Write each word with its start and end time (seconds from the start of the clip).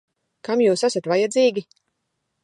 Kam 0.47 0.63
jūs 0.63 0.83
esat 0.89 1.09
vajadzīgi? 1.11 1.65